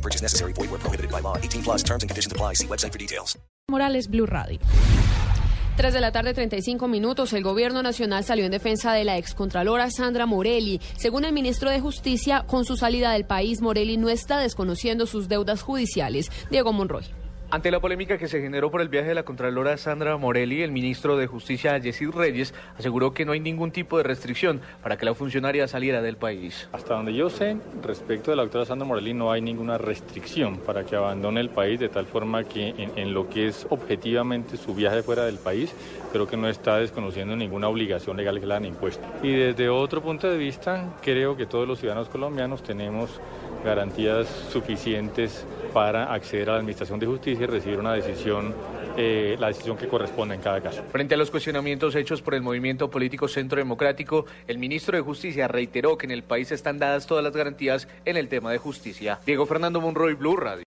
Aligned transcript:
No 0.00 0.02
purchase 0.02 0.22
necessary. 0.22 0.52
Void 0.54 0.70
where 0.70 0.80
prohibited 0.80 1.10
by 1.10 1.20
law. 1.20 1.36
18 1.36 1.62
plus 1.62 1.82
terms 1.82 2.02
and 2.02 2.10
conditions 2.10 2.32
apply. 2.32 2.54
See 2.54 2.66
website 2.66 2.92
for 2.92 2.98
details. 2.98 3.38
Morales 3.68 4.08
Blue 4.08 4.26
Radio. 4.26 4.58
3 5.76 5.94
de 5.94 6.00
la 6.00 6.10
tarde, 6.10 6.34
35 6.34 6.88
minutos. 6.88 7.32
El 7.32 7.42
gobierno 7.42 7.82
nacional 7.82 8.24
salió 8.24 8.44
en 8.44 8.50
defensa 8.50 8.92
de 8.92 9.04
la 9.04 9.16
excontralora 9.18 9.90
Sandra 9.90 10.26
Morelli. 10.26 10.80
Según 10.96 11.24
el 11.24 11.32
ministro 11.32 11.70
de 11.70 11.80
Justicia, 11.80 12.44
con 12.46 12.64
su 12.64 12.76
salida 12.76 13.12
del 13.12 13.24
país, 13.24 13.60
Morelli 13.60 13.96
no 13.96 14.08
está 14.08 14.38
desconociendo 14.38 15.06
sus 15.06 15.28
deudas 15.28 15.62
judiciales. 15.62 16.30
Diego 16.50 16.72
Monroy. 16.72 17.04
Ante 17.52 17.72
la 17.72 17.80
polémica 17.80 18.16
que 18.16 18.28
se 18.28 18.40
generó 18.40 18.70
por 18.70 18.80
el 18.80 18.88
viaje 18.88 19.08
de 19.08 19.14
la 19.16 19.24
Contralora 19.24 19.76
Sandra 19.76 20.16
Morelli, 20.16 20.62
el 20.62 20.70
ministro 20.70 21.16
de 21.16 21.26
Justicia, 21.26 21.76
Yesid 21.78 22.10
Reyes, 22.10 22.54
aseguró 22.78 23.12
que 23.12 23.24
no 23.24 23.32
hay 23.32 23.40
ningún 23.40 23.72
tipo 23.72 23.96
de 23.96 24.04
restricción 24.04 24.60
para 24.84 24.96
que 24.96 25.04
la 25.04 25.14
funcionaria 25.14 25.66
saliera 25.66 26.00
del 26.00 26.16
país. 26.16 26.68
Hasta 26.70 26.94
donde 26.94 27.12
yo 27.12 27.28
sé, 27.28 27.56
respecto 27.82 28.30
de 28.30 28.36
la 28.36 28.44
doctora 28.44 28.66
Sandra 28.66 28.86
Morelli, 28.86 29.14
no 29.14 29.32
hay 29.32 29.40
ninguna 29.40 29.78
restricción 29.78 30.58
para 30.58 30.84
que 30.84 30.94
abandone 30.94 31.40
el 31.40 31.50
país, 31.50 31.80
de 31.80 31.88
tal 31.88 32.06
forma 32.06 32.44
que 32.44 32.68
en, 32.68 32.92
en 32.96 33.12
lo 33.12 33.28
que 33.28 33.48
es 33.48 33.66
objetivamente 33.68 34.56
su 34.56 34.72
viaje 34.72 35.02
fuera 35.02 35.24
del 35.24 35.38
país, 35.38 35.74
creo 36.12 36.28
que 36.28 36.36
no 36.36 36.48
está 36.48 36.76
desconociendo 36.76 37.34
ninguna 37.34 37.66
obligación 37.66 38.16
legal 38.16 38.38
que 38.38 38.46
le 38.46 38.54
han 38.54 38.64
impuesto. 38.64 39.04
Y 39.24 39.32
desde 39.32 39.68
otro 39.68 40.00
punto 40.02 40.30
de 40.30 40.38
vista, 40.38 40.94
creo 41.02 41.36
que 41.36 41.46
todos 41.46 41.66
los 41.66 41.80
ciudadanos 41.80 42.08
colombianos 42.10 42.62
tenemos 42.62 43.20
garantías 43.64 44.28
suficientes 44.52 45.44
para 45.72 46.12
acceder 46.12 46.48
a 46.48 46.52
la 46.52 46.58
Administración 46.58 46.98
de 46.98 47.06
Y 47.40 47.46
recibir 47.46 47.78
una 47.78 47.94
decisión, 47.94 48.54
eh, 48.98 49.34
la 49.40 49.46
decisión 49.46 49.74
que 49.78 49.88
corresponde 49.88 50.34
en 50.34 50.42
cada 50.42 50.60
caso. 50.60 50.82
Frente 50.92 51.14
a 51.14 51.16
los 51.16 51.30
cuestionamientos 51.30 51.94
hechos 51.94 52.20
por 52.20 52.34
el 52.34 52.42
movimiento 52.42 52.90
político 52.90 53.28
Centro 53.28 53.56
Democrático, 53.56 54.26
el 54.46 54.58
ministro 54.58 54.94
de 54.94 55.02
Justicia 55.02 55.48
reiteró 55.48 55.96
que 55.96 56.04
en 56.04 56.10
el 56.10 56.22
país 56.22 56.52
están 56.52 56.78
dadas 56.78 57.06
todas 57.06 57.24
las 57.24 57.34
garantías 57.34 57.88
en 58.04 58.18
el 58.18 58.28
tema 58.28 58.52
de 58.52 58.58
justicia. 58.58 59.20
Diego 59.24 59.46
Fernando 59.46 59.80
Monroy, 59.80 60.12
Blue 60.12 60.36
Radio. 60.36 60.58